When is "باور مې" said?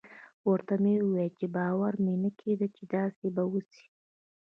1.55-2.15